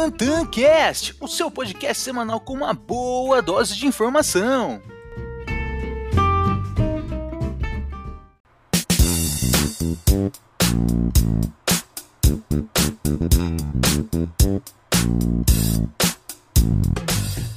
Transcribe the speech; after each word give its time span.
TantanCast, 0.00 1.14
o 1.20 1.28
seu 1.28 1.50
podcast 1.50 2.02
semanal 2.02 2.40
com 2.40 2.54
uma 2.54 2.72
boa 2.72 3.42
dose 3.42 3.76
de 3.76 3.86
informação. 3.86 4.80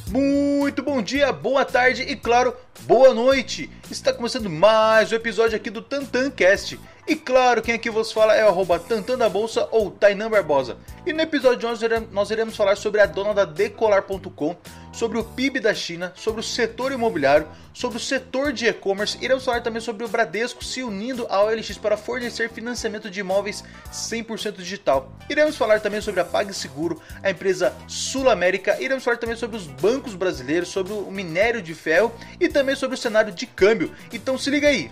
Muito 0.10 0.83
bom 0.83 1.01
dia, 1.01 1.32
boa 1.32 1.64
tarde 1.64 2.01
e, 2.01 2.18
claro, 2.18 2.54
boa 2.82 3.14
noite! 3.14 3.69
Está 3.89 4.11
começando 4.11 4.50
mais 4.50 5.14
um 5.14 5.15
episódio 5.15 5.55
aqui 5.55 5.69
do 5.69 5.82
TantanCast. 5.82 6.78
E 7.05 7.17
claro, 7.17 7.61
quem 7.61 7.75
aqui 7.75 7.89
vos 7.89 8.13
fala 8.13 8.33
é 8.33 8.46
o 8.46 8.47
arroba 8.47 8.79
Tantan 8.79 9.18
da 9.18 9.28
Bolsa 9.28 9.68
ou 9.71 9.91
Tainan 9.91 10.29
Barbosa. 10.29 10.78
E 11.05 11.11
no 11.11 11.21
episódio 11.21 11.59
de 11.59 11.65
hoje 11.65 11.86
nós 12.09 12.32
iremos 12.32 12.55
falar 12.55 12.78
sobre 12.78 13.01
a 13.01 13.05
dona 13.05 13.33
da 13.33 13.43
Decolar.com, 13.43 14.55
sobre 14.93 15.18
o 15.18 15.23
PIB 15.23 15.59
da 15.59 15.73
China, 15.73 16.14
sobre 16.15 16.39
o 16.39 16.43
setor 16.43 16.93
imobiliário, 16.93 17.45
sobre 17.73 17.97
o 17.97 18.00
setor 18.00 18.54
de 18.54 18.68
e-commerce. 18.68 19.18
Iremos 19.21 19.43
falar 19.43 19.61
também 19.61 19.81
sobre 19.81 20.05
o 20.05 20.07
Bradesco 20.07 20.64
se 20.64 20.81
unindo 20.81 21.28
ao 21.29 21.47
OLX 21.47 21.78
para 21.78 21.97
fornecer 21.97 22.50
financiamento 22.50 23.11
de 23.11 23.20
imóveis 23.20 23.65
100% 23.92 24.56
digital. 24.56 25.11
Iremos 25.29 25.57
falar 25.57 25.81
também 25.81 26.00
sobre 26.00 26.21
a 26.21 26.25
PagSeguro, 26.25 27.01
a 27.21 27.29
empresa 27.29 27.75
Sul 27.86 28.29
América. 28.29 28.81
Iremos 28.81 29.04
falar 29.04 29.17
também 29.17 29.36
sobre 29.36 29.57
os 29.57 29.67
bancos 29.67 30.15
brasileiros, 30.15 30.70
sobre 30.70 30.93
o 30.93 31.11
minério 31.11 31.61
de 31.61 31.75
ferro 31.75 32.14
e 32.39 32.47
também 32.47 32.78
sobre 32.78 32.95
o 32.95 32.97
cenário 32.97 33.33
de 33.33 33.45
câmbio. 33.45 33.92
Então 34.14 34.38
se 34.38 34.50
liga 34.50 34.70
aí! 34.70 34.89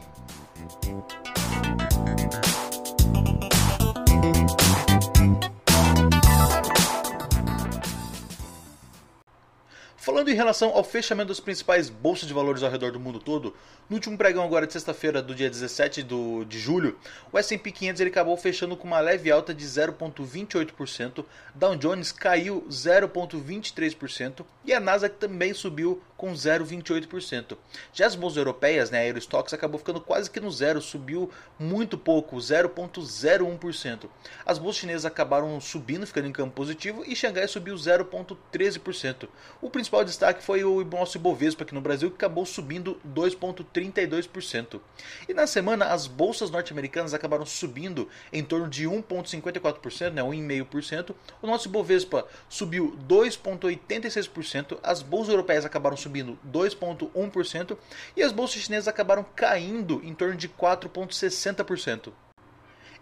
Falando 10.11 10.27
em 10.27 10.35
relação 10.35 10.71
ao 10.71 10.83
fechamento 10.83 11.29
das 11.29 11.39
principais 11.39 11.89
bolsas 11.89 12.27
de 12.27 12.33
valores 12.33 12.63
ao 12.63 12.69
redor 12.69 12.91
do 12.91 12.99
mundo 12.99 13.17
todo, 13.17 13.55
no 13.89 13.95
último 13.95 14.17
pregão 14.17 14.43
agora 14.43 14.67
de 14.67 14.73
sexta-feira 14.73 15.21
do 15.21 15.33
dia 15.33 15.49
17 15.49 16.03
do, 16.03 16.43
de 16.43 16.59
julho, 16.59 16.97
o 17.31 17.37
S&P 17.37 17.71
500 17.71 18.01
ele 18.01 18.09
acabou 18.09 18.35
fechando 18.35 18.75
com 18.75 18.87
uma 18.87 18.99
leve 18.99 19.31
alta 19.31 19.53
de 19.53 19.65
0,28%, 19.65 21.25
Dow 21.55 21.75
Jones 21.77 22.11
caiu 22.11 22.65
0,23% 22.69 24.45
e 24.65 24.73
a 24.73 24.81
Nasdaq 24.81 25.15
também 25.15 25.53
subiu 25.53 26.01
com 26.15 26.33
0,28%. 26.33 27.57
Já 27.91 28.05
as 28.05 28.15
bolsas 28.15 28.37
europeias, 28.37 28.91
né, 28.91 28.99
a 28.99 29.07
Eurostox 29.07 29.53
acabou 29.53 29.79
ficando 29.79 29.99
quase 29.99 30.29
que 30.29 30.39
no 30.39 30.51
zero, 30.51 30.81
subiu 30.81 31.31
muito 31.57 31.97
pouco, 31.97 32.37
0,01%. 32.37 34.09
As 34.45 34.59
bolsas 34.59 34.81
chinesas 34.81 35.05
acabaram 35.05 35.59
subindo, 35.59 36.05
ficando 36.05 36.27
em 36.27 36.31
campo 36.31 36.53
positivo 36.53 37.03
e 37.05 37.15
Xangai 37.15 37.47
subiu 37.47 37.75
0,13%. 37.75 39.27
O 39.61 39.69
principal 39.69 40.00
principal 40.01 40.05
destaque 40.05 40.43
foi 40.43 40.63
o 40.63 40.83
nosso 40.83 41.17
Ibovespa 41.17 41.63
aqui 41.63 41.73
no 41.73 41.81
Brasil, 41.81 42.09
que 42.09 42.15
acabou 42.15 42.45
subindo 42.45 42.99
2,32%. 43.07 44.79
E 45.27 45.33
na 45.33 45.47
semana, 45.47 45.85
as 45.85 46.07
bolsas 46.07 46.49
norte-americanas 46.49 47.13
acabaram 47.13 47.45
subindo 47.45 48.07
em 48.31 48.43
torno 48.43 48.67
de 48.67 48.87
1,54%, 48.87 50.11
né, 50.11 50.21
1,5%. 50.21 51.15
O 51.41 51.47
nosso 51.47 51.67
Ibovespa 51.67 52.25
subiu 52.49 52.97
2,86%, 53.07 54.77
as 54.83 55.01
bolsas 55.01 55.29
europeias 55.29 55.65
acabaram 55.65 55.97
subindo 55.97 56.37
2,1% 56.51 57.77
e 58.15 58.23
as 58.23 58.31
bolsas 58.31 58.61
chinesas 58.61 58.87
acabaram 58.87 59.25
caindo 59.35 60.01
em 60.03 60.13
torno 60.13 60.35
de 60.35 60.49
4,60%. 60.49 62.11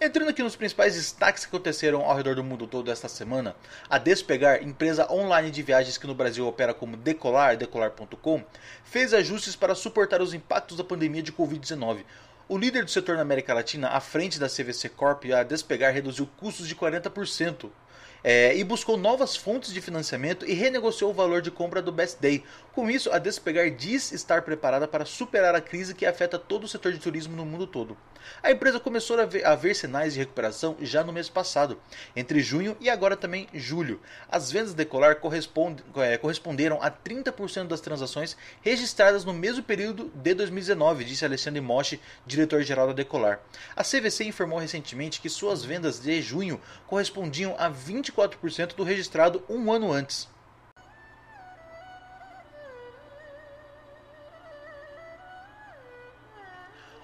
Entrando 0.01 0.29
aqui 0.29 0.41
nos 0.41 0.55
principais 0.55 0.95
destaques 0.95 1.43
que 1.43 1.53
aconteceram 1.53 2.05
ao 2.05 2.15
redor 2.15 2.33
do 2.33 2.41
mundo 2.41 2.65
todo 2.65 2.89
esta 2.89 3.09
semana, 3.09 3.53
a 3.89 3.97
Despegar, 3.97 4.63
empresa 4.63 5.11
online 5.11 5.51
de 5.51 5.61
viagens 5.61 5.97
que 5.97 6.07
no 6.07 6.15
Brasil 6.15 6.47
opera 6.47 6.73
como 6.73 6.95
Decolar, 6.95 7.57
decolar.com, 7.57 8.41
fez 8.85 9.13
ajustes 9.13 9.57
para 9.57 9.75
suportar 9.75 10.21
os 10.21 10.33
impactos 10.33 10.77
da 10.77 10.85
pandemia 10.85 11.21
de 11.21 11.33
Covid-19. 11.33 12.05
O 12.47 12.57
líder 12.57 12.85
do 12.85 12.89
setor 12.89 13.17
na 13.17 13.23
América 13.23 13.53
Latina, 13.53 13.89
à 13.89 13.99
frente 13.99 14.39
da 14.39 14.47
CVC 14.47 14.87
Corp, 14.87 15.25
a 15.33 15.43
Despegar 15.43 15.93
reduziu 15.93 16.29
custos 16.37 16.65
de 16.65 16.77
40% 16.77 17.69
é, 18.23 18.55
e 18.55 18.63
buscou 18.63 18.97
novas 18.97 19.35
fontes 19.35 19.73
de 19.73 19.81
financiamento 19.81 20.45
e 20.45 20.53
renegociou 20.53 21.11
o 21.11 21.13
valor 21.13 21.41
de 21.41 21.51
compra 21.51 21.81
do 21.81 21.91
Best 21.91 22.21
Day. 22.21 22.43
Com 22.79 22.89
isso, 22.89 23.11
a 23.11 23.19
Despegar 23.19 23.69
diz 23.71 24.13
estar 24.13 24.41
preparada 24.41 24.87
para 24.87 25.03
superar 25.03 25.53
a 25.53 25.59
crise 25.59 25.93
que 25.93 26.05
afeta 26.05 26.39
todo 26.39 26.63
o 26.63 26.67
setor 26.67 26.93
de 26.93 26.97
turismo 26.97 27.35
no 27.35 27.45
mundo 27.45 27.67
todo. 27.67 27.97
A 28.41 28.51
empresa 28.51 28.79
começou 28.79 29.19
a 29.19 29.25
ver, 29.25 29.45
a 29.45 29.53
ver 29.53 29.75
sinais 29.75 30.13
de 30.13 30.19
recuperação 30.19 30.77
já 30.79 31.03
no 31.03 31.11
mês 31.11 31.27
passado, 31.27 31.77
entre 32.15 32.39
junho 32.39 32.77
e 32.79 32.89
agora 32.89 33.17
também 33.17 33.49
julho. 33.53 33.99
As 34.31 34.49
vendas 34.49 34.73
Decolar 34.73 35.17
corresponde, 35.17 35.83
é, 35.97 36.17
corresponderam 36.17 36.81
a 36.81 36.89
30% 36.89 37.67
das 37.67 37.81
transações 37.81 38.37
registradas 38.61 39.25
no 39.25 39.33
mesmo 39.33 39.61
período 39.61 40.09
de 40.15 40.33
2019, 40.33 41.03
disse 41.03 41.25
Alexandre 41.25 41.59
Moshi, 41.59 41.99
diretor-geral 42.25 42.87
da 42.87 42.93
Decolar. 42.93 43.41
A 43.75 43.83
CVC 43.83 44.23
informou 44.23 44.57
recentemente 44.57 45.19
que 45.19 45.27
suas 45.27 45.65
vendas 45.65 45.99
de 45.99 46.21
junho 46.21 46.61
correspondiam 46.87 47.55
a 47.57 47.67
20 47.67 48.13
24% 48.13 48.73
do 48.73 48.83
registrado 48.83 49.43
um 49.49 49.69
ano 49.69 49.91
antes. 49.91 50.29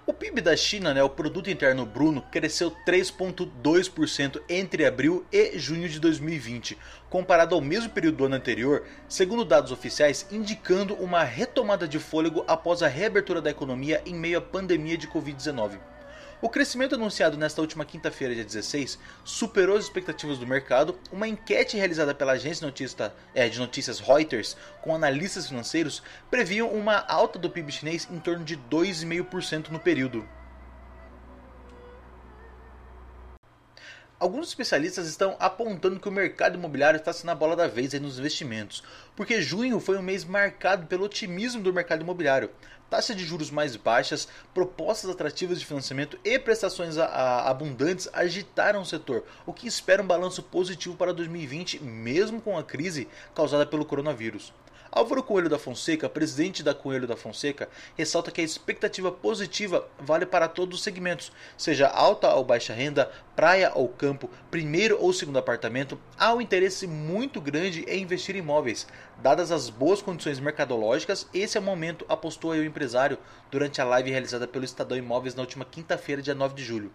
O 0.07 0.13
PIB 0.13 0.39
da 0.39 0.55
China, 0.55 0.93
né, 0.93 1.01
o 1.01 1.09
produto 1.09 1.49
interno 1.49 1.83
bruto, 1.83 2.21
cresceu 2.31 2.69
3.2% 2.85 4.39
entre 4.47 4.85
abril 4.85 5.25
e 5.31 5.57
junho 5.57 5.89
de 5.89 5.99
2020, 5.99 6.77
comparado 7.09 7.55
ao 7.55 7.61
mesmo 7.61 7.89
período 7.89 8.17
do 8.17 8.25
ano 8.25 8.35
anterior, 8.35 8.83
segundo 9.09 9.43
dados 9.43 9.71
oficiais 9.71 10.27
indicando 10.31 10.93
uma 10.93 11.23
retomada 11.23 11.88
de 11.88 11.97
fôlego 11.97 12.45
após 12.47 12.83
a 12.83 12.88
reabertura 12.88 13.41
da 13.41 13.49
economia 13.49 13.99
em 14.05 14.13
meio 14.13 14.38
à 14.38 14.41
pandemia 14.41 14.95
de 14.95 15.07
Covid-19. 15.07 15.79
O 16.41 16.50
crescimento 16.50 16.96
anunciado 16.96 17.38
nesta 17.38 17.62
última 17.62 17.85
quinta-feira, 17.85 18.35
dia 18.35 18.44
16, 18.44 19.00
superou 19.23 19.78
as 19.78 19.85
expectativas 19.85 20.38
do 20.38 20.46
mercado. 20.46 21.00
Uma 21.09 21.28
enquete 21.28 21.78
realizada 21.78 22.13
pela 22.13 22.34
agência 22.34 22.66
notista, 22.66 23.16
é, 23.34 23.47
de 23.47 23.57
notícias 23.57 24.01
Reuters 24.01 24.57
com 24.81 24.94
analistas 24.94 25.47
financeiros 25.47 26.03
previam 26.29 26.69
uma 26.69 27.06
alta 27.07 27.40
do 27.40 27.50
PIB 27.50 27.72
chinês 27.72 28.07
em 28.12 28.19
torno 28.19 28.44
de 28.44 28.57
2,5% 28.57 29.69
no 29.69 29.79
período. 29.79 30.28
Alguns 34.18 34.48
especialistas 34.48 35.08
estão 35.08 35.36
apontando 35.42 36.00
que 36.00 36.08
o 36.08 36.12
mercado 36.12 36.58
imobiliário 36.58 36.98
está 36.98 37.12
sendo 37.12 37.31
a 37.31 37.36
bola 37.36 37.53
da 37.53 37.68
vez 37.68 37.92
nos 38.00 38.18
investimentos, 38.18 38.81
porque 39.14 39.42
junho 39.42 39.78
foi 39.78 39.98
um 39.98 40.02
mês 40.02 40.24
marcado 40.24 40.88
pelo 40.88 41.03
otimismo 41.03 41.62
do 41.62 41.74
mercado 41.74 42.02
imobiliário. 42.02 42.50
Taxa 42.90 43.14
de 43.14 43.26
juros 43.26 43.52
mais 43.52 43.76
baixas, 43.76 44.26
propostas 44.53 45.09
atrativas 45.09 45.59
de 45.59 45.66
financiamento 45.66 46.18
e 46.24 46.40
prestações 46.40 46.98
abundantes 46.98 48.08
agitaram 48.14 48.84
o 48.84 48.86
setor, 48.86 49.26
o 49.46 49.52
que 49.52 49.68
espera 49.68 50.02
um 50.02 50.08
balanço 50.08 50.42
positivo 50.42 50.96
para 50.96 51.14
2020, 51.14 51.84
mesmo 51.84 52.40
com 52.40 52.58
a 52.58 52.64
crise 52.64 53.09
causada 53.34 53.66
pelo 53.66 53.84
coronavírus. 53.84 54.53
Álvaro 54.95 55.22
Coelho 55.22 55.50
da 55.50 55.59
Fonseca, 55.59 56.07
presidente 56.07 56.63
da 56.63 56.73
Coelho 56.73 57.06
da 57.06 57.17
Fonseca, 57.17 57.67
ressalta 57.97 58.31
que 58.31 58.39
a 58.39 58.44
expectativa 58.45 59.11
positiva 59.11 59.85
vale 60.00 60.25
para 60.25 60.47
todos 60.47 60.78
os 60.78 60.83
segmentos, 60.85 61.33
seja 61.57 61.89
alta 61.89 62.33
ou 62.33 62.45
baixa 62.45 62.73
renda, 62.73 63.11
praia 63.35 63.73
ou 63.75 63.89
campo, 63.89 64.29
primeiro 64.50 64.97
ou 64.97 65.11
segundo 65.11 65.38
apartamento, 65.38 66.00
há 66.17 66.34
um 66.34 66.39
interesse 66.39 66.88
muito 66.88 67.41
grande 67.41 67.84
em 67.89 68.03
investir 68.03 68.38
em 68.38 68.39
imóveis. 68.39 68.88
Dadas 69.22 69.51
as 69.51 69.69
boas 69.69 70.01
condições 70.01 70.39
mercadológicas, 70.39 71.28
esse 71.34 71.57
é 71.57 71.59
o 71.59 71.63
momento, 71.63 72.05
apostou 72.07 72.53
aí 72.53 72.61
o 72.61 72.66
empresário 72.66 73.17
durante 73.51 73.81
a 73.81 73.84
live 73.84 74.11
realizada 74.11 74.47
pelo 74.47 74.63
Estadão 74.63 74.97
Imóveis 74.97 75.35
na 75.35 75.41
última 75.41 75.66
quinta-feira, 75.66 76.22
dia 76.22 76.34
9 76.34 76.55
de 76.55 76.63
julho. 76.63 76.94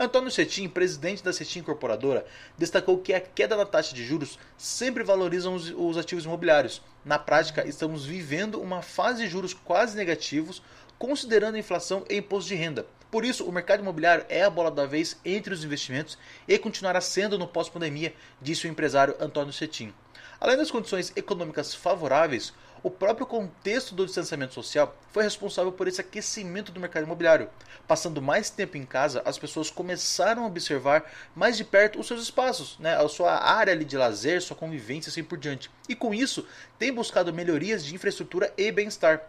Antônio 0.00 0.30
Cetim, 0.30 0.68
presidente 0.68 1.24
da 1.24 1.32
Cetim 1.32 1.58
Incorporadora, 1.58 2.24
destacou 2.56 2.98
que 2.98 3.12
a 3.12 3.20
queda 3.20 3.56
da 3.56 3.66
taxa 3.66 3.92
de 3.92 4.04
juros 4.04 4.38
sempre 4.56 5.02
valoriza 5.02 5.50
os, 5.50 5.74
os 5.76 5.98
ativos 5.98 6.24
imobiliários. 6.24 6.80
Na 7.04 7.18
prática, 7.18 7.66
estamos 7.66 8.06
vivendo 8.06 8.60
uma 8.60 8.80
fase 8.80 9.24
de 9.24 9.28
juros 9.28 9.52
quase 9.52 9.96
negativos, 9.96 10.62
considerando 11.00 11.58
inflação 11.58 12.04
e 12.08 12.18
imposto 12.18 12.48
de 12.48 12.54
renda. 12.54 12.86
Por 13.10 13.24
isso, 13.24 13.44
o 13.44 13.50
mercado 13.50 13.80
imobiliário 13.80 14.24
é 14.28 14.44
a 14.44 14.50
bola 14.50 14.70
da 14.70 14.86
vez 14.86 15.18
entre 15.24 15.52
os 15.52 15.64
investimentos 15.64 16.16
e 16.46 16.56
continuará 16.58 17.00
sendo 17.00 17.36
no 17.36 17.48
pós-pandemia, 17.48 18.14
disse 18.40 18.68
o 18.68 18.70
empresário 18.70 19.16
Antônio 19.18 19.52
Cetim. 19.52 19.92
Além 20.40 20.56
das 20.56 20.70
condições 20.70 21.12
econômicas 21.16 21.74
favoráveis, 21.74 22.52
o 22.82 22.90
próprio 22.90 23.26
contexto 23.26 23.94
do 23.94 24.06
distanciamento 24.06 24.54
social 24.54 24.96
foi 25.12 25.22
responsável 25.22 25.72
por 25.72 25.88
esse 25.88 26.00
aquecimento 26.00 26.70
do 26.70 26.80
mercado 26.80 27.04
imobiliário. 27.04 27.48
Passando 27.86 28.22
mais 28.22 28.50
tempo 28.50 28.76
em 28.76 28.84
casa, 28.84 29.22
as 29.24 29.38
pessoas 29.38 29.70
começaram 29.70 30.44
a 30.44 30.46
observar 30.46 31.04
mais 31.34 31.56
de 31.56 31.64
perto 31.64 31.98
os 31.98 32.06
seus 32.06 32.22
espaços, 32.22 32.78
né, 32.78 32.96
a 32.96 33.08
sua 33.08 33.42
área 33.42 33.76
de 33.76 33.96
lazer, 33.96 34.42
sua 34.42 34.56
convivência, 34.56 35.10
assim 35.10 35.24
por 35.24 35.38
diante. 35.38 35.70
E 35.88 35.94
com 35.94 36.12
isso, 36.12 36.46
tem 36.78 36.92
buscado 36.92 37.32
melhorias 37.32 37.84
de 37.84 37.94
infraestrutura 37.94 38.52
e 38.56 38.70
bem-estar. 38.70 39.22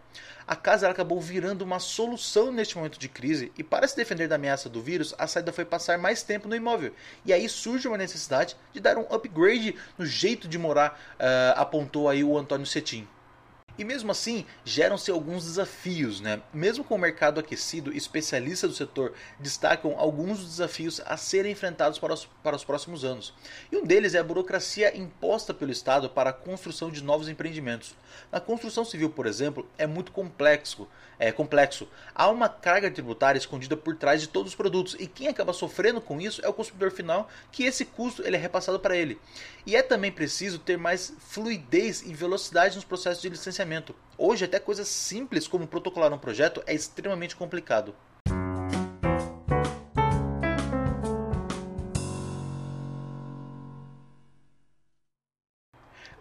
A 0.46 0.56
casa 0.56 0.90
acabou 0.90 1.22
virando 1.22 1.62
uma 1.62 1.80
solução 1.80 2.52
neste 2.52 2.76
momento 2.76 2.98
de 2.98 3.08
crise 3.08 3.52
e 3.58 3.64
para 3.64 3.88
se 3.88 3.96
defender 3.96 4.28
da 4.28 4.36
ameaça 4.36 4.68
do 4.68 4.82
vírus, 4.82 5.14
a 5.18 5.28
saída 5.28 5.54
foi 5.54 5.64
passar 5.64 5.98
mais 5.98 6.24
tempo 6.24 6.48
no 6.48 6.56
imóvel. 6.56 6.92
E 7.24 7.32
aí 7.32 7.48
surge 7.48 7.88
uma 7.88 7.98
necessidade 7.98 8.58
de 8.74 8.80
dar 8.80 8.98
um 8.98 9.06
upgrade 9.14 9.76
no 9.98 10.06
jeito 10.06 10.48
de 10.48 10.58
morar, 10.58 11.00
uh, 11.20 11.60
apontou 11.60 12.10
aí 12.10 12.24
o 12.24 12.38
Antônio 12.38 12.66
Cetim. 12.66 13.08
E 13.80 13.86
mesmo 13.86 14.12
assim, 14.12 14.46
geram-se 14.66 15.10
alguns 15.10 15.46
desafios, 15.46 16.20
né? 16.20 16.42
Mesmo 16.54 16.84
com 16.84 16.96
o 16.96 17.00
mercado 17.00 17.40
aquecido, 17.40 17.96
especialistas 17.96 18.72
do 18.72 18.76
setor 18.76 19.14
destacam 19.40 19.96
alguns 19.98 20.40
dos 20.40 20.50
desafios 20.50 21.00
a 21.06 21.16
serem 21.16 21.54
enfrentados 21.54 21.98
para 21.98 22.14
os, 22.14 22.26
para 22.44 22.58
os 22.58 22.66
próximos 22.66 23.06
anos. 23.06 23.34
E 23.72 23.78
um 23.78 23.86
deles 23.86 24.16
é 24.16 24.20
a 24.20 24.24
burocracia 24.24 24.98
imposta 24.98 25.54
pelo 25.54 25.72
Estado 25.72 26.10
para 26.10 26.32
a 26.32 26.34
construção 26.34 26.92
de 26.92 27.02
novos 27.02 27.30
empreendimentos. 27.30 27.96
Na 28.30 28.42
construção 28.42 28.84
civil, 28.84 29.12
por 29.12 29.26
exemplo, 29.26 29.66
é 29.78 29.88
muito 29.88 30.12
complexo. 30.12 30.86
É 31.18 31.32
complexo. 31.32 31.88
Há 32.16 32.30
uma 32.30 32.48
carga 32.48 32.90
tributária 32.92 33.38
escondida 33.38 33.76
por 33.76 33.96
trás 33.96 34.22
de 34.22 34.28
todos 34.28 34.52
os 34.52 34.56
produtos 34.56 34.96
e 35.00 35.06
quem 35.06 35.28
acaba 35.28 35.52
sofrendo 35.52 36.00
com 36.00 36.20
isso 36.20 36.42
é 36.44 36.48
o 36.48 36.54
consumidor 36.54 36.92
final, 36.92 37.30
que 37.52 37.64
esse 37.64 37.84
custo 37.84 38.26
ele 38.26 38.38
é 38.38 38.40
repassado 38.40 38.80
para 38.80 38.96
ele. 38.96 39.20
E 39.66 39.76
é 39.76 39.82
também 39.82 40.12
preciso 40.12 40.60
ter 40.60 40.78
mais 40.78 41.14
fluidez 41.20 42.02
e 42.04 42.14
velocidade 42.14 42.76
nos 42.76 42.86
processos 42.86 43.22
de 43.22 43.30
licenciamento. 43.30 43.69
Hoje, 44.18 44.46
até 44.46 44.60
coisas 44.60 44.88
simples 44.88 45.48
como 45.48 45.68
protocolar 45.68 46.12
um 46.14 46.18
projeto 46.18 46.64
é 46.66 46.74
extremamente 46.74 47.36
complicado. 47.36 47.94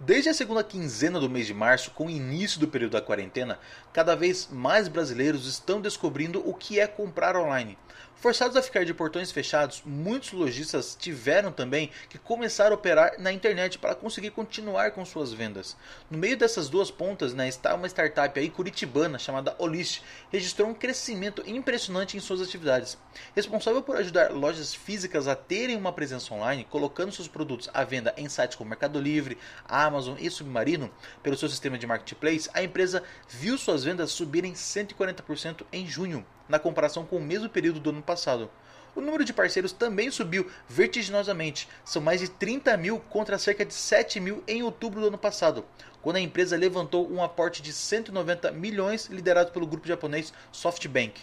Desde 0.00 0.28
a 0.28 0.34
segunda 0.34 0.62
quinzena 0.62 1.18
do 1.18 1.28
mês 1.28 1.44
de 1.48 1.52
março, 1.52 1.90
com 1.90 2.06
o 2.06 2.10
início 2.10 2.60
do 2.60 2.68
período 2.68 2.92
da 2.92 3.02
quarentena, 3.02 3.58
cada 3.92 4.14
vez 4.14 4.48
mais 4.48 4.86
brasileiros 4.86 5.44
estão 5.44 5.80
descobrindo 5.80 6.40
o 6.48 6.54
que 6.54 6.78
é 6.78 6.86
comprar 6.86 7.34
online. 7.34 7.76
Forçados 8.14 8.56
a 8.56 8.62
ficar 8.62 8.84
de 8.84 8.92
portões 8.92 9.30
fechados, 9.30 9.80
muitos 9.86 10.32
lojistas 10.32 10.96
tiveram 10.98 11.52
também 11.52 11.90
que 12.08 12.18
começar 12.18 12.72
a 12.72 12.74
operar 12.74 13.12
na 13.18 13.32
internet 13.32 13.78
para 13.78 13.94
conseguir 13.94 14.30
continuar 14.30 14.90
com 14.90 15.04
suas 15.04 15.32
vendas. 15.32 15.76
No 16.10 16.18
meio 16.18 16.36
dessas 16.36 16.68
duas 16.68 16.90
pontas 16.90 17.32
né, 17.32 17.46
está 17.46 17.72
uma 17.76 17.86
startup 17.86 18.38
aí 18.38 18.50
curitibana 18.50 19.20
chamada 19.20 19.54
Olist, 19.56 20.02
registrou 20.32 20.68
um 20.68 20.74
crescimento 20.74 21.44
impressionante 21.46 22.16
em 22.16 22.20
suas 22.20 22.40
atividades. 22.40 22.98
Responsável 23.36 23.82
por 23.82 23.96
ajudar 23.96 24.32
lojas 24.32 24.74
físicas 24.74 25.28
a 25.28 25.36
terem 25.36 25.76
uma 25.76 25.92
presença 25.92 26.34
online, 26.34 26.66
colocando 26.68 27.12
seus 27.12 27.28
produtos 27.28 27.70
à 27.72 27.84
venda 27.84 28.12
em 28.16 28.28
sites 28.28 28.56
como 28.56 28.70
Mercado 28.70 29.00
Livre, 29.00 29.38
Amazon 29.64 29.87
e 30.18 30.30
Submarino, 30.30 30.90
pelo 31.22 31.36
seu 31.36 31.48
sistema 31.48 31.78
de 31.78 31.86
marketplace, 31.86 32.50
a 32.52 32.62
empresa 32.62 33.02
viu 33.28 33.56
suas 33.56 33.84
vendas 33.84 34.10
subirem 34.10 34.52
140% 34.52 35.64
em 35.72 35.86
junho 35.86 36.24
na 36.48 36.58
comparação 36.58 37.04
com 37.04 37.16
o 37.16 37.22
mesmo 37.22 37.48
período 37.48 37.80
do 37.80 37.90
ano 37.90 38.02
passado. 38.02 38.50
O 38.94 39.00
número 39.00 39.24
de 39.24 39.32
parceiros 39.32 39.72
também 39.72 40.10
subiu 40.10 40.50
vertiginosamente, 40.68 41.68
são 41.84 42.02
mais 42.02 42.20
de 42.20 42.28
30 42.28 42.76
mil 42.76 42.98
contra 42.98 43.38
cerca 43.38 43.64
de 43.64 43.72
7 43.72 44.18
mil 44.18 44.42
em 44.46 44.62
outubro 44.62 45.00
do 45.00 45.06
ano 45.06 45.18
passado, 45.18 45.64
quando 46.02 46.16
a 46.16 46.20
empresa 46.20 46.56
levantou 46.56 47.10
um 47.10 47.22
aporte 47.22 47.62
de 47.62 47.72
190 47.72 48.50
milhões 48.52 49.06
liderado 49.06 49.52
pelo 49.52 49.66
grupo 49.66 49.86
japonês 49.86 50.32
SoftBank. 50.50 51.20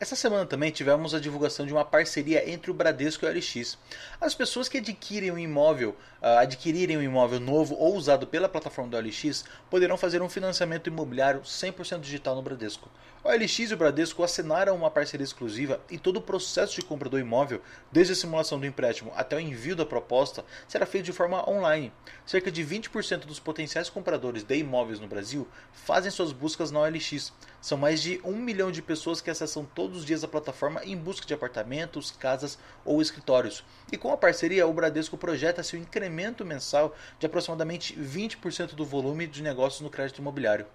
Essa 0.00 0.14
semana 0.14 0.46
também 0.46 0.70
tivemos 0.70 1.12
a 1.12 1.18
divulgação 1.18 1.66
de 1.66 1.72
uma 1.72 1.84
parceria 1.84 2.48
entre 2.48 2.70
o 2.70 2.74
Bradesco 2.74 3.24
e 3.24 3.28
o 3.28 3.32
LX. 3.32 3.76
As 4.20 4.32
pessoas 4.32 4.68
que 4.68 4.78
adquirem 4.78 5.32
um 5.32 5.38
imóvel, 5.38 5.90
uh, 6.22 6.38
adquirirem 6.38 6.96
um 6.96 7.02
imóvel 7.02 7.40
novo 7.40 7.74
ou 7.74 7.96
usado 7.96 8.24
pela 8.24 8.48
plataforma 8.48 8.92
do 8.92 8.96
LX, 8.96 9.44
poderão 9.68 9.96
fazer 9.96 10.22
um 10.22 10.28
financiamento 10.28 10.86
imobiliário 10.86 11.40
100% 11.40 11.98
digital 11.98 12.36
no 12.36 12.42
Bradesco. 12.42 12.88
O 13.24 13.30
LX 13.32 13.58
e 13.58 13.74
o 13.74 13.76
Bradesco 13.76 14.22
assinaram 14.22 14.76
uma 14.76 14.92
parceria 14.92 15.24
exclusiva 15.24 15.80
e 15.90 15.98
todo 15.98 16.18
o 16.18 16.22
processo 16.22 16.76
de 16.76 16.82
compra 16.82 17.08
do 17.08 17.18
imóvel, 17.18 17.60
desde 17.90 18.12
a 18.12 18.16
simulação 18.16 18.60
do 18.60 18.66
empréstimo 18.66 19.12
até 19.16 19.34
o 19.34 19.40
envio 19.40 19.74
da 19.74 19.84
proposta, 19.84 20.44
será 20.68 20.86
feito 20.86 21.06
de 21.06 21.12
forma 21.12 21.48
online. 21.50 21.92
Cerca 22.24 22.48
de 22.48 22.64
20% 22.64 23.26
dos 23.26 23.40
potenciais 23.40 23.90
compradores 23.90 24.44
de 24.44 24.56
imóveis 24.58 25.00
no 25.00 25.08
Brasil 25.08 25.48
fazem 25.72 26.12
suas 26.12 26.30
buscas 26.30 26.70
na 26.70 26.78
OLX. 26.78 27.32
São 27.60 27.76
mais 27.76 28.00
de 28.00 28.20
um 28.22 28.36
milhão 28.36 28.70
de 28.70 28.80
pessoas 28.80 29.20
que 29.20 29.30
acessam 29.30 29.64
todos 29.64 29.98
os 29.98 30.04
dias 30.04 30.22
a 30.22 30.28
plataforma 30.28 30.84
em 30.84 30.96
busca 30.96 31.26
de 31.26 31.34
apartamentos, 31.34 32.12
casas 32.12 32.56
ou 32.84 33.02
escritórios. 33.02 33.64
E 33.90 33.96
com 33.96 34.12
a 34.12 34.16
parceria, 34.16 34.64
o 34.64 34.72
Bradesco 34.72 35.18
projeta 35.18 35.64
seu 35.64 35.78
incremento 35.78 36.44
mensal 36.44 36.94
de 37.18 37.26
aproximadamente 37.26 37.98
20% 37.98 38.76
do 38.76 38.86
volume 38.86 39.26
de 39.26 39.42
negócios 39.42 39.80
no 39.80 39.90
crédito 39.90 40.20
imobiliário. 40.20 40.66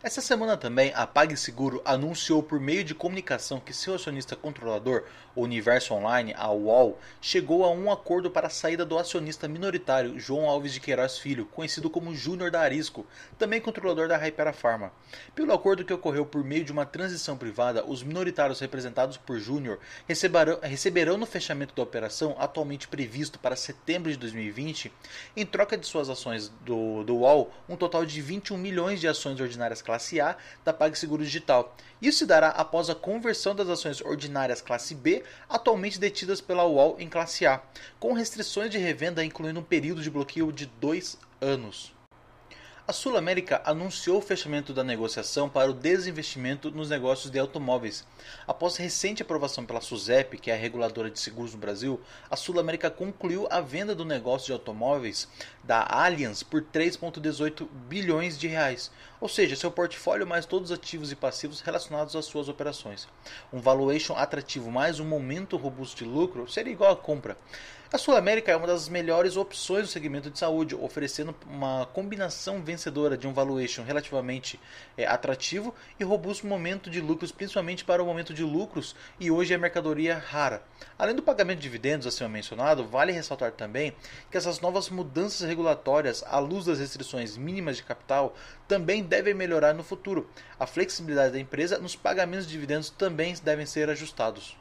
Essa 0.00 0.20
semana 0.20 0.56
também, 0.56 0.92
a 0.94 1.08
PagSeguro 1.08 1.82
anunciou 1.84 2.40
por 2.40 2.60
meio 2.60 2.84
de 2.84 2.94
comunicação 2.94 3.58
que 3.58 3.72
seu 3.72 3.96
acionista 3.96 4.36
controlador, 4.36 5.02
o 5.34 5.42
Universo 5.42 5.92
Online, 5.92 6.32
a 6.36 6.52
UOL, 6.52 7.00
chegou 7.20 7.64
a 7.64 7.70
um 7.70 7.90
acordo 7.90 8.30
para 8.30 8.46
a 8.46 8.50
saída 8.50 8.84
do 8.84 8.96
acionista 8.96 9.48
minoritário 9.48 10.18
João 10.18 10.48
Alves 10.48 10.72
de 10.72 10.78
Queiroz 10.78 11.18
Filho, 11.18 11.46
conhecido 11.46 11.90
como 11.90 12.14
Júnior 12.14 12.48
da 12.48 12.60
Arisco, 12.60 13.04
também 13.36 13.60
controlador 13.60 14.06
da 14.06 14.16
Hypera 14.16 14.52
Pharma. 14.52 14.92
Pelo 15.34 15.52
acordo 15.52 15.84
que 15.84 15.92
ocorreu 15.92 16.24
por 16.24 16.44
meio 16.44 16.64
de 16.64 16.70
uma 16.70 16.86
transição 16.86 17.36
privada, 17.36 17.84
os 17.84 18.00
minoritários 18.00 18.60
representados 18.60 19.16
por 19.16 19.36
Júnior 19.40 19.80
receberão, 20.06 20.60
receberão 20.62 21.18
no 21.18 21.26
fechamento 21.26 21.74
da 21.74 21.82
operação, 21.82 22.36
atualmente 22.38 22.86
previsto 22.86 23.36
para 23.36 23.56
setembro 23.56 24.12
de 24.12 24.16
2020, 24.16 24.92
em 25.36 25.44
troca 25.44 25.76
de 25.76 25.86
suas 25.86 26.08
ações 26.08 26.52
do, 26.64 27.02
do 27.02 27.16
UOL, 27.16 27.52
um 27.68 27.76
total 27.76 28.06
de 28.06 28.20
21 28.20 28.56
milhões 28.56 29.00
de 29.00 29.08
ações 29.08 29.40
ordinárias 29.40 29.82
classe 29.88 30.20
A 30.20 30.36
da 30.62 30.72
PagSeguro 30.74 31.24
Digital. 31.24 31.74
Isso 32.02 32.18
se 32.18 32.26
dará 32.26 32.48
após 32.50 32.90
a 32.90 32.94
conversão 32.94 33.54
das 33.54 33.70
ações 33.70 34.02
ordinárias 34.02 34.60
classe 34.60 34.94
B, 34.94 35.24
atualmente 35.48 35.98
detidas 35.98 36.42
pela 36.42 36.66
UOL 36.66 36.96
em 36.98 37.08
classe 37.08 37.46
A, 37.46 37.62
com 37.98 38.12
restrições 38.12 38.70
de 38.70 38.76
revenda 38.76 39.24
incluindo 39.24 39.60
um 39.60 39.64
período 39.64 40.02
de 40.02 40.10
bloqueio 40.10 40.52
de 40.52 40.66
dois 40.66 41.16
anos. 41.40 41.97
A 42.88 42.92
Sul 42.94 43.18
América 43.18 43.60
anunciou 43.66 44.16
o 44.16 44.22
fechamento 44.22 44.72
da 44.72 44.82
negociação 44.82 45.46
para 45.46 45.70
o 45.70 45.74
desinvestimento 45.74 46.70
nos 46.70 46.88
negócios 46.88 47.30
de 47.30 47.38
automóveis. 47.38 48.02
Após 48.46 48.78
recente 48.78 49.20
aprovação 49.20 49.66
pela 49.66 49.82
SUSEP, 49.82 50.38
que 50.38 50.50
é 50.50 50.54
a 50.54 50.56
reguladora 50.56 51.10
de 51.10 51.20
seguros 51.20 51.52
no 51.52 51.60
Brasil, 51.60 52.00
a 52.30 52.34
Sul 52.34 52.58
América 52.58 52.88
concluiu 52.88 53.46
a 53.50 53.60
venda 53.60 53.94
do 53.94 54.06
negócio 54.06 54.46
de 54.46 54.52
automóveis 54.52 55.28
da 55.62 55.86
Allianz 55.86 56.42
por 56.42 56.62
3,18 56.62 57.68
bilhões 57.90 58.38
de 58.38 58.48
reais, 58.48 58.90
ou 59.20 59.28
seja, 59.28 59.54
seu 59.54 59.70
portfólio 59.70 60.26
mais 60.26 60.46
todos 60.46 60.70
os 60.70 60.78
ativos 60.78 61.12
e 61.12 61.14
passivos 61.14 61.60
relacionados 61.60 62.16
às 62.16 62.24
suas 62.24 62.48
operações. 62.48 63.06
Um 63.52 63.60
valuation 63.60 64.16
atrativo 64.16 64.70
mais 64.70 64.98
um 64.98 65.04
momento 65.04 65.58
robusto 65.58 65.98
de 65.98 66.04
lucro 66.08 66.50
seria 66.50 66.72
igual 66.72 66.92
à 66.92 66.96
compra. 66.96 67.36
A 67.90 67.96
Sul 67.96 68.14
América 68.14 68.52
é 68.52 68.56
uma 68.56 68.66
das 68.66 68.86
melhores 68.86 69.34
opções 69.34 69.86
do 69.86 69.90
segmento 69.90 70.30
de 70.30 70.38
saúde, 70.38 70.74
oferecendo 70.74 71.34
uma 71.46 71.86
combinação 71.86 72.62
vencedora 72.62 73.16
de 73.16 73.26
um 73.26 73.32
valuation 73.32 73.82
relativamente 73.82 74.60
é, 74.94 75.06
atrativo 75.06 75.74
e 75.98 76.04
robusto 76.04 76.46
momento 76.46 76.90
de 76.90 77.00
lucros, 77.00 77.32
principalmente 77.32 77.86
para 77.86 78.02
o 78.02 78.04
momento 78.04 78.34
de 78.34 78.44
lucros 78.44 78.94
e 79.18 79.30
hoje 79.30 79.54
é 79.54 79.56
mercadoria 79.56 80.18
rara. 80.18 80.62
Além 80.98 81.16
do 81.16 81.22
pagamento 81.22 81.60
de 81.60 81.62
dividendos 81.62 82.06
acima 82.06 82.28
mencionado, 82.28 82.86
vale 82.86 83.10
ressaltar 83.10 83.52
também 83.52 83.94
que 84.30 84.36
essas 84.36 84.60
novas 84.60 84.90
mudanças 84.90 85.48
regulatórias, 85.48 86.22
à 86.26 86.38
luz 86.38 86.66
das 86.66 86.80
restrições 86.80 87.38
mínimas 87.38 87.78
de 87.78 87.84
capital, 87.84 88.34
também 88.68 89.02
devem 89.02 89.32
melhorar 89.32 89.72
no 89.72 89.82
futuro. 89.82 90.28
A 90.60 90.66
flexibilidade 90.66 91.32
da 91.32 91.40
empresa 91.40 91.78
nos 91.78 91.96
pagamentos 91.96 92.46
de 92.46 92.52
dividendos 92.52 92.90
também 92.90 93.34
devem 93.42 93.64
ser 93.64 93.88
ajustados. 93.88 94.58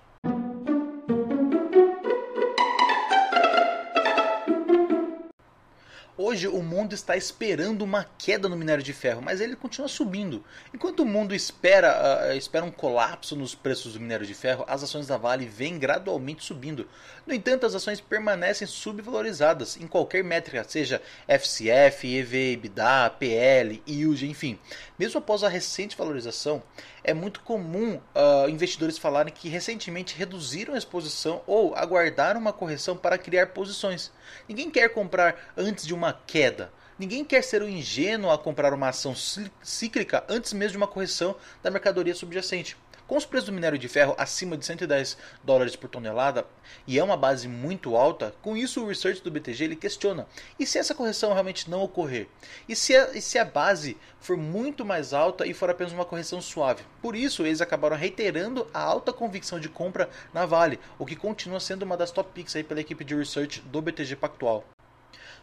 Hoje 6.27 6.45
o 6.45 6.61
mundo 6.61 6.93
está 6.93 7.15
esperando 7.15 7.83
uma 7.83 8.05
queda 8.17 8.49
no 8.49 8.57
minério 8.57 8.83
de 8.83 8.91
ferro, 8.91 9.21
mas 9.21 9.39
ele 9.39 9.55
continua 9.55 9.87
subindo. 9.87 10.43
Enquanto 10.73 10.99
o 10.99 11.05
mundo 11.05 11.33
espera, 11.33 12.27
uh, 12.33 12.35
espera 12.35 12.65
um 12.65 12.69
colapso 12.69 13.33
nos 13.33 13.55
preços 13.55 13.93
do 13.93 13.99
minério 14.01 14.25
de 14.25 14.33
ferro, 14.33 14.65
as 14.67 14.83
ações 14.83 15.07
da 15.07 15.15
Vale 15.15 15.45
vêm 15.45 15.79
gradualmente 15.79 16.43
subindo. 16.43 16.85
No 17.25 17.33
entanto, 17.33 17.65
as 17.65 17.73
ações 17.73 18.01
permanecem 18.01 18.67
subvalorizadas 18.67 19.77
em 19.77 19.87
qualquer 19.87 20.21
métrica, 20.21 20.65
seja 20.67 21.01
FCF, 21.29 22.05
EV, 22.17 22.51
EBITDA, 22.55 23.09
PL, 23.17 23.81
yield, 23.87 24.29
enfim. 24.29 24.59
Mesmo 24.97 25.19
após 25.19 25.43
a 25.43 25.47
recente 25.47 25.95
valorização, 25.95 26.63
é 27.03 27.13
muito 27.13 27.41
comum 27.41 27.97
uh, 28.15 28.49
investidores 28.49 28.97
falarem 28.97 29.31
que 29.31 29.47
recentemente 29.47 30.17
reduziram 30.17 30.73
a 30.73 30.77
exposição 30.77 31.43
ou 31.45 31.75
aguardaram 31.75 32.39
uma 32.39 32.51
correção 32.51 32.97
para 32.97 33.17
criar 33.17 33.47
posições. 33.47 34.11
Ninguém 34.49 34.71
quer 34.71 34.89
comprar 34.89 35.53
antes 35.55 35.85
de 35.85 35.93
uma 35.93 36.13
queda. 36.13 36.71
Ninguém 36.97 37.23
quer 37.23 37.43
ser 37.43 37.61
um 37.61 37.69
ingênuo 37.69 38.31
a 38.31 38.39
comprar 38.39 38.73
uma 38.73 38.89
ação 38.89 39.13
cíclica 39.61 40.23
antes 40.27 40.51
mesmo 40.51 40.71
de 40.71 40.77
uma 40.77 40.87
correção 40.87 41.35
da 41.61 41.69
mercadoria 41.69 42.15
subjacente. 42.15 42.75
Com 43.07 43.15
os 43.15 43.25
preços 43.25 43.47
do 43.47 43.53
minério 43.53 43.79
de 43.79 43.87
ferro 43.87 44.13
acima 44.17 44.57
de 44.57 44.65
110 44.65 45.17
dólares 45.41 45.77
por 45.77 45.89
tonelada, 45.89 46.45
e 46.85 46.99
é 46.99 47.03
uma 47.03 47.15
base 47.15 47.47
muito 47.47 47.95
alta, 47.95 48.35
com 48.41 48.57
isso 48.57 48.83
o 48.83 48.87
research 48.87 49.23
do 49.23 49.31
BTG 49.31 49.63
ele 49.63 49.75
questiona: 49.77 50.27
e 50.59 50.65
se 50.65 50.77
essa 50.77 50.93
correção 50.93 51.31
realmente 51.31 51.69
não 51.69 51.81
ocorrer? 51.81 52.27
E 52.67 52.75
se 52.75 52.93
a, 52.93 53.11
e 53.15 53.21
se 53.21 53.39
a 53.39 53.45
base 53.45 53.95
for 54.19 54.35
muito 54.35 54.83
mais 54.83 55.13
alta 55.13 55.47
e 55.47 55.53
for 55.53 55.69
apenas 55.69 55.93
uma 55.93 56.03
correção 56.03 56.41
suave? 56.41 56.83
Por 57.01 57.15
isso, 57.15 57.45
eles 57.45 57.61
acabaram 57.61 57.95
reiterando 57.95 58.67
a 58.73 58.81
alta 58.81 59.13
convicção 59.13 59.57
de 59.57 59.69
compra 59.69 60.09
na 60.33 60.45
Vale, 60.45 60.77
o 60.99 61.05
que 61.05 61.15
continua 61.15 61.61
sendo 61.61 61.83
uma 61.83 61.95
das 61.95 62.11
top 62.11 62.29
picks 62.33 62.57
aí 62.57 62.63
pela 62.63 62.81
equipe 62.81 63.05
de 63.05 63.15
research 63.15 63.61
do 63.61 63.81
BTG 63.81 64.17
Pactual. 64.17 64.65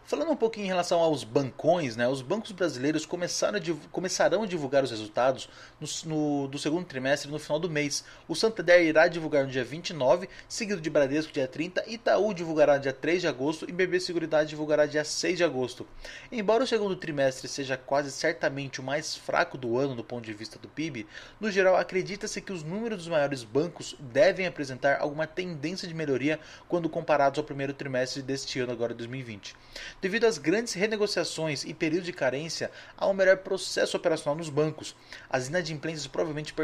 Falando 0.06 0.33
um 0.33 0.37
pouquinho 0.37 0.66
em 0.66 0.68
relação 0.68 1.00
aos 1.00 1.25
bancões, 1.25 1.97
né, 1.97 2.06
os 2.06 2.21
bancos 2.21 2.52
brasileiros 2.52 3.06
começaram 3.06 3.59
a 3.59 3.62
começarão 3.90 4.42
a 4.42 4.47
divulgar 4.47 4.85
os 4.85 4.90
resultados 4.90 5.49
no, 5.80 5.88
no, 6.04 6.47
do 6.47 6.59
segundo 6.59 6.85
trimestre 6.85 7.30
no 7.30 7.38
final 7.38 7.59
do 7.59 7.71
mês. 7.71 8.04
O 8.28 8.35
Santander 8.35 8.83
irá 8.83 9.09
divulgar 9.09 9.47
no 9.47 9.50
dia 9.50 9.64
29, 9.64 10.28
seguido 10.47 10.78
de 10.78 10.90
Bradesco 10.90 11.33
dia 11.33 11.49
30, 11.49 11.85
Itaú 11.88 12.35
divulgará 12.35 12.76
dia 12.76 12.92
3 12.92 13.23
de 13.23 13.28
agosto 13.28 13.66
e 13.66 13.73
BB 13.73 13.99
Seguridade 13.99 14.50
divulgará 14.50 14.85
dia 14.85 15.02
6 15.04 15.38
de 15.38 15.44
agosto. 15.44 15.87
Embora 16.30 16.64
o 16.64 16.66
segundo 16.66 16.97
trimestre 16.97 17.49
seja 17.49 17.78
quase 17.78 18.12
certamente 18.12 18.83
o 18.83 18.85
mais 18.85 19.16
fraco 19.16 19.56
do 19.56 19.78
ano 19.78 19.94
do 19.94 20.04
ponto 20.04 20.26
de 20.26 20.35
vista 20.35 20.59
do 20.59 20.68
PIB, 20.68 21.06
no 21.40 21.50
geral 21.50 21.76
acredita-se 21.76 22.42
que 22.42 22.52
os 22.52 22.62
números 22.62 22.99
dos 22.99 23.09
maiores 23.09 23.42
bancos 23.42 23.97
devem 23.99 24.47
apresentar 24.47 25.00
alguma 25.00 25.26
tendência 25.26 25.88
de 25.88 25.94
melhoria 25.94 26.38
quando 26.68 26.90
comparados 26.90 27.38
ao 27.38 27.44
primeiro 27.44 27.73
trimestre 27.73 28.21
deste 28.21 28.61
ano 28.61 28.71
agora 28.71 28.92
2020. 28.92 29.53
Devido 30.00 30.25
às 30.25 30.38
grandes 30.38 30.75
renegociações 30.75 31.64
e 31.64 31.73
período 31.73 32.04
de 32.04 32.12
carência, 32.12 32.70
há 32.96 33.06
um 33.06 33.14
melhor 33.14 33.38
processo 33.38 33.96
operacional 33.96 34.37
nos 34.37 34.50
bancos. 34.50 34.94
As 35.30 35.49
inadimplências 35.49 36.06
provavelmente 36.06 36.54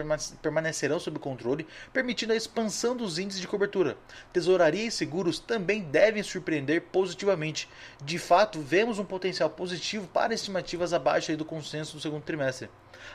permanecerão 0.43 1.01
sob 1.01 1.19
controle, 1.19 1.67
permitindo 1.93 2.33
a 2.33 2.37
expansão 2.37 2.97
dos 2.97 3.19
índices 3.19 3.41
de 3.41 3.49
cobertura. 3.49 3.97
Tesouraria 4.33 4.87
e 4.87 4.91
seguros 4.91 5.39
também 5.39 5.83
devem 5.83 6.23
surpreender 6.23 6.83
positivamente. 6.93 7.69
De 8.05 8.19
fato, 8.19 8.61
vemos 8.61 8.99
um 8.99 9.05
potencial 9.05 9.51
positivo 9.51 10.07
para 10.07 10.35
estimativas 10.35 10.93
abaixo 10.93 11.37
do 11.37 11.45
consenso 11.45 11.97
do 11.97 12.03
segundo 12.03 12.23
trimestre. 12.23 12.69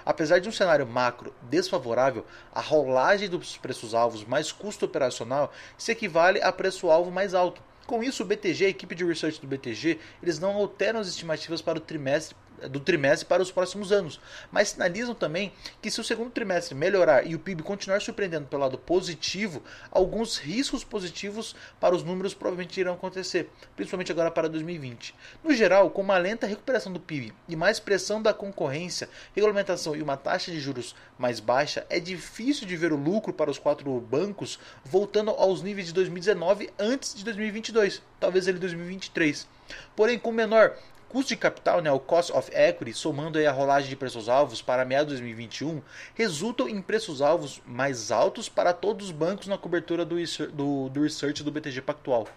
Apesar 0.03 0.39
de 0.39 0.49
um 0.49 0.51
cenário 0.51 0.87
macro 0.87 1.33
desfavorável, 1.43 2.25
a 2.53 2.59
rolagem 2.61 3.29
dos 3.29 3.57
preços-alvos 3.57 4.23
mais 4.23 4.51
custo 4.51 4.85
operacional 4.85 5.53
se 5.77 5.91
equivale 5.91 6.41
a 6.41 6.51
preço-alvo 6.51 7.11
mais 7.11 7.33
alto. 7.33 7.61
Com 7.85 8.03
isso, 8.03 8.23
o 8.23 8.25
BTG, 8.25 8.65
a 8.65 8.69
equipe 8.69 8.95
de 8.95 9.05
research 9.05 9.39
do 9.39 9.47
BTG, 9.47 9.99
eles 10.21 10.39
não 10.39 10.55
alteram 10.55 10.99
as 10.99 11.07
estimativas 11.07 11.61
para 11.61 11.77
o 11.77 11.81
trimestre 11.81 12.35
do 12.69 12.79
trimestre 12.79 13.27
para 13.27 13.41
os 13.41 13.51
próximos 13.51 13.91
anos, 13.91 14.19
mas 14.51 14.69
sinalizam 14.69 15.13
também 15.13 15.51
que 15.81 15.91
se 15.91 15.99
o 15.99 16.03
segundo 16.03 16.31
trimestre 16.31 16.75
melhorar 16.75 17.25
e 17.25 17.35
o 17.35 17.39
PIB 17.39 17.63
continuar 17.63 18.01
surpreendendo 18.01 18.47
pelo 18.47 18.63
lado 18.63 18.77
positivo, 18.77 19.61
alguns 19.91 20.37
riscos 20.37 20.83
positivos 20.83 21.55
para 21.79 21.95
os 21.95 22.03
números 22.03 22.33
provavelmente 22.33 22.79
irão 22.79 22.93
acontecer, 22.93 23.49
principalmente 23.75 24.11
agora 24.11 24.31
para 24.31 24.49
2020. 24.49 25.15
No 25.43 25.53
geral, 25.53 25.89
com 25.89 26.01
uma 26.01 26.17
lenta 26.17 26.47
recuperação 26.47 26.91
do 26.91 26.99
PIB 26.99 27.33
e 27.47 27.55
mais 27.55 27.79
pressão 27.79 28.21
da 28.21 28.33
concorrência, 28.33 29.09
regulamentação 29.33 29.95
e 29.95 30.01
uma 30.01 30.17
taxa 30.17 30.51
de 30.51 30.59
juros 30.59 30.95
mais 31.17 31.39
baixa, 31.39 31.85
é 31.89 31.99
difícil 31.99 32.67
de 32.67 32.75
ver 32.75 32.91
o 32.91 32.97
lucro 32.97 33.33
para 33.33 33.51
os 33.51 33.59
quatro 33.59 33.99
bancos 33.99 34.59
voltando 34.83 35.31
aos 35.31 35.61
níveis 35.61 35.87
de 35.87 35.93
2019 35.93 36.69
antes 36.79 37.15
de 37.15 37.23
2022, 37.23 38.01
talvez 38.19 38.47
ele 38.47 38.59
2023. 38.59 39.47
Porém, 39.95 40.19
com 40.19 40.31
menor 40.31 40.77
custo 41.15 41.29
de 41.29 41.37
capital, 41.37 41.81
né, 41.81 41.89
o 41.89 41.97
cost 41.97 42.29
of 42.33 42.51
equity, 42.53 42.93
somando 42.93 43.37
aí 43.37 43.47
a 43.47 43.51
rolagem 43.53 43.87
de 43.87 43.95
preços-alvos 43.95 44.61
para 44.61 44.83
meados 44.83 45.13
de 45.13 45.21
2021, 45.21 45.81
resultam 46.13 46.67
em 46.67 46.81
preços-alvos 46.81 47.61
mais 47.65 48.11
altos 48.11 48.49
para 48.49 48.73
todos 48.73 49.05
os 49.05 49.11
bancos 49.13 49.47
na 49.47 49.57
cobertura 49.57 50.03
do, 50.03 50.17
do, 50.51 50.89
do 50.89 51.01
research 51.01 51.41
do 51.41 51.49
BTG 51.49 51.81
Pactual. 51.83 52.27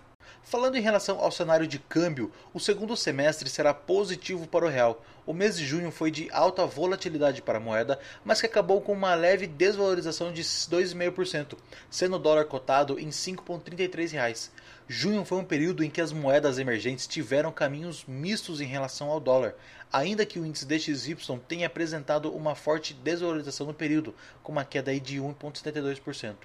Falando 0.45 0.77
em 0.77 0.81
relação 0.81 1.19
ao 1.19 1.33
cenário 1.33 1.67
de 1.67 1.81
câmbio, 1.81 2.31
o 2.55 2.61
segundo 2.61 2.97
semestre 2.97 3.51
será 3.51 3.75
positivo 3.75 4.47
para 4.47 4.65
o 4.65 4.69
real. 4.69 5.05
O 5.27 5.33
mês 5.35 5.59
de 5.59 5.67
junho 5.67 5.91
foi 5.91 6.13
de 6.13 6.31
alta 6.31 6.65
volatilidade 6.65 7.43
para 7.43 7.59
a 7.59 7.61
moeda, 7.61 7.99
mas 8.25 8.41
que 8.41 8.47
acabou 8.47 8.81
com 8.81 8.93
uma 8.93 9.15
leve 9.17 9.49
desvalorização 9.49 10.33
de 10.33 10.43
2,5%, 10.43 11.59
sendo 11.91 12.15
o 12.15 12.19
dólar 12.19 12.45
cotado 12.45 12.97
em 12.99 13.07
R$ 13.07 13.11
5,33. 13.11 14.51
Junho 14.91 15.23
foi 15.23 15.37
um 15.37 15.45
período 15.45 15.85
em 15.85 15.91
que 15.91 16.01
as 16.01 16.13
moedas 16.13 16.59
emergentes 16.59 17.07
tiveram 17.07 17.53
caminhos 17.53 18.07
mistos 18.09 18.59
em 18.59 18.65
relação 18.65 19.11
ao 19.11 19.21
dólar, 19.21 19.55
ainda 19.93 20.25
que 20.25 20.41
o 20.41 20.47
índice 20.47 20.65
DXY 20.65 21.15
tenha 21.47 21.67
apresentado 21.67 22.35
uma 22.35 22.55
forte 22.55 22.95
desvalorização 22.95 23.67
no 23.67 23.75
período, 23.75 24.15
com 24.43 24.51
uma 24.51 24.65
queda 24.65 24.99
de 24.99 25.19
1,72%. 25.19 26.37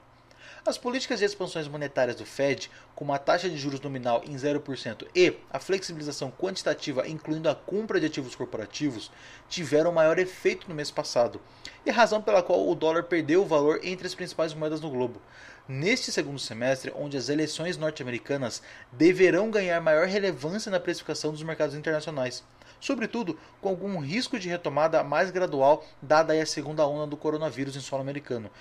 As 0.65 0.77
políticas 0.77 1.19
de 1.19 1.25
expansões 1.25 1.67
monetárias 1.67 2.15
do 2.15 2.25
Fed, 2.25 2.71
como 2.95 3.11
a 3.11 3.17
taxa 3.17 3.49
de 3.49 3.57
juros 3.57 3.81
nominal 3.81 4.21
em 4.25 4.33
0% 4.33 5.05
e 5.13 5.35
a 5.51 5.59
flexibilização 5.59 6.31
quantitativa, 6.31 7.05
incluindo 7.05 7.49
a 7.49 7.55
compra 7.55 7.99
de 7.99 8.05
ativos 8.05 8.33
corporativos, 8.33 9.11
tiveram 9.49 9.91
maior 9.91 10.17
efeito 10.17 10.69
no 10.69 10.73
mês 10.73 10.89
passado, 10.89 11.41
e 11.85 11.89
a 11.89 11.93
razão 11.93 12.21
pela 12.21 12.41
qual 12.41 12.65
o 12.65 12.75
dólar 12.75 13.03
perdeu 13.03 13.41
o 13.41 13.45
valor 13.45 13.81
entre 13.83 14.07
as 14.07 14.15
principais 14.15 14.53
moedas 14.53 14.79
no 14.79 14.89
globo. 14.89 15.21
Neste 15.67 16.13
segundo 16.13 16.39
semestre, 16.39 16.93
onde 16.95 17.17
as 17.17 17.27
eleições 17.27 17.75
norte-americanas 17.75 18.61
deverão 18.89 19.51
ganhar 19.51 19.81
maior 19.81 20.07
relevância 20.07 20.71
na 20.71 20.79
precificação 20.79 21.31
dos 21.31 21.43
mercados 21.43 21.75
internacionais, 21.75 22.41
sobretudo 22.79 23.39
com 23.61 23.69
algum 23.69 23.97
risco 23.99 24.37
de 24.37 24.49
retomada 24.49 25.03
mais 25.03 25.31
gradual 25.31 25.85
dada 26.01 26.33
a 26.33 26.45
segunda 26.45 26.85
onda 26.85 27.07
do 27.07 27.15
coronavírus 27.15 27.77
em 27.77 27.79
solo 27.79 28.01
americano, 28.01 28.51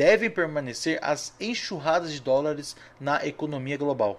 devem 0.00 0.30
permanecer 0.30 0.98
as 1.02 1.34
enxurradas 1.38 2.10
de 2.10 2.22
dólares 2.22 2.74
na 2.98 3.26
economia 3.26 3.76
global. 3.76 4.18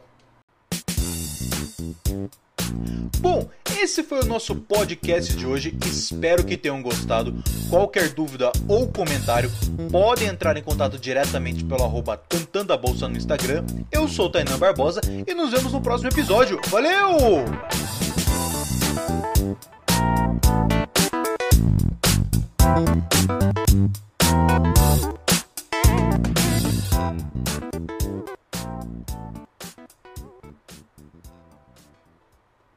Bom, 3.18 3.50
esse 3.80 4.04
foi 4.04 4.20
o 4.20 4.26
nosso 4.26 4.54
podcast 4.54 5.36
de 5.36 5.44
hoje. 5.44 5.76
Espero 5.84 6.46
que 6.46 6.56
tenham 6.56 6.84
gostado. 6.84 7.34
Qualquer 7.68 8.10
dúvida 8.10 8.52
ou 8.68 8.88
comentário, 8.90 9.52
podem 9.92 10.28
entrar 10.28 10.56
em 10.56 10.62
contato 10.62 11.00
diretamente 11.00 11.64
pelo 11.64 11.84
arroba 11.84 12.14
a 12.14 12.78
Bolsa 12.78 13.08
no 13.08 13.18
Instagram. 13.18 13.66
Eu 13.92 14.08
sou 14.08 14.28
o 14.28 14.30
Tainan 14.30 14.60
Barbosa 14.60 15.02
e 15.26 15.34
nos 15.34 15.50
vemos 15.50 15.74
no 15.74 15.82
próximo 15.82 16.12
episódio. 16.12 16.62
Valeu! 16.68 17.44